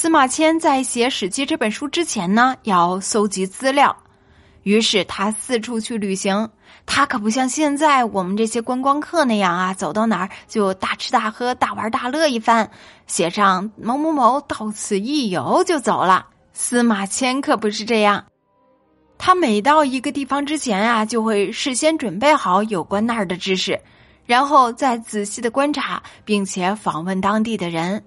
[0.00, 3.96] 司马迁在写《史记》这本书之前呢，要搜集资料，
[4.62, 6.48] 于是他四处去旅行。
[6.86, 12.70] 他可不像现在我们这些观光客那样啊，走到哪儿就大吃大喝、大玩大乐一番，
[13.08, 16.28] 写上某某某到此一游就走了。
[16.52, 18.24] 司马迁可不是这样，
[19.18, 23.76] 他每到一个地方之前啊，就会事先准备好有关那儿的知识，
[24.26, 28.00] 然后再仔细的观察，并且访问当地的人。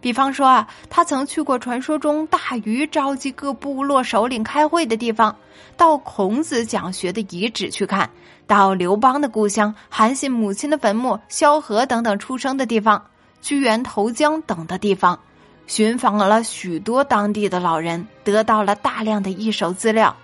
[0.00, 5.36] 比方说啊，他曾去过传说中大禹召集各部落首领开会的地方，
[5.76, 8.08] 到孔子讲学的遗址去看，
[8.46, 13.04] 到刘邦的故乡、韩信母亲的坟墓、萧何等等出生的地方、
[13.42, 15.18] 屈原投江等的地方，
[15.66, 20.16] 寻访了许多当地的老人，得到了大量的一手资料。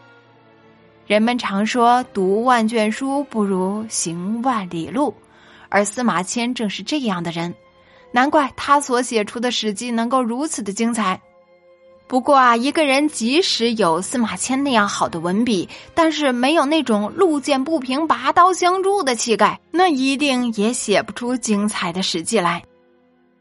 [1.06, 5.12] 人们常说“读万卷书不如行万里路”，
[5.68, 7.52] 而司马迁正是这样的人。
[8.14, 11.20] 难怪他所写出的《史记》能够如此的精彩。
[12.06, 22.62] 不过啊，一个人即使有司马迁那样好的文笔，但是没有那种路见不平拔刀相助的气概，那一定也写不出精彩的《史记》来。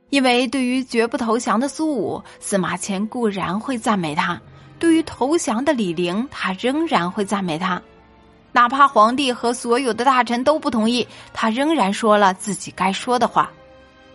[0.09, 4.39] 因为对于绝不投降的苏武，司马迁固然会赞美他；
[4.79, 7.79] 对于投降的李陵，他仍然会赞美他。
[8.51, 13.51] 哪怕皇帝和所有的大臣都不同意，他仍然说了自己该说的话。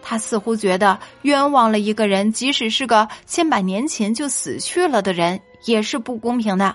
[0.08, 6.74] 他似乎觉得冤枉了一个人，即使是个千百年前就死去了的人，也是不公平的。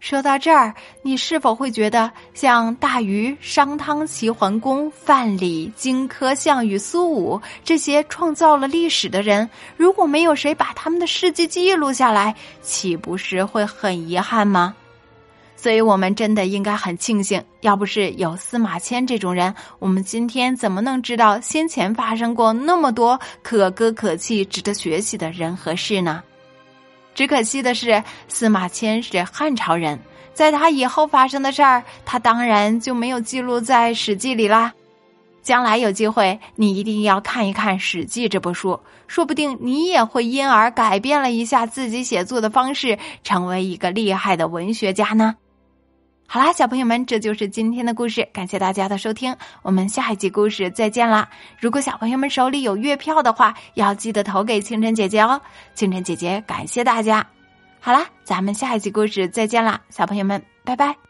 [0.00, 14.74] 说到这儿，你是否会觉得，像大禹、商汤、齐桓公、范蠡、荆轲、项羽、苏武这些创造了历史的人，如果没有谁把他们的事迹记录下来，岂不是会很遗憾吗？
[15.60, 26.22] 所以我们真的应该很庆幸，要不是有司马迁这种人，我们今天怎么能知道先前发生过那么多可歌可泣、值得学习的人和事呢？
[27.14, 29.98] 只可惜的是，司马迁是汉朝人，
[30.32, 34.72] 在他以后发生的事儿，他当然就没有记录在《史记》里啦。
[35.42, 45.34] 将来有机会，你一定要看一看《史记》这部书，说不定你也会因而改变了一下自己写作的方式，成为一个厉害的文学家呢。
[46.32, 51.28] 好啦，小朋友们，这就是今天的故事，感谢大家的收听，我们下一集故事再见啦！
[51.58, 55.40] 如果小朋友们手里有月票的话，要记得投给清晨姐姐哦，
[55.74, 57.26] 清晨姐姐感谢大家。
[57.80, 61.09] 好啦，咱们下一集故事再见啦，小朋友们，拜拜。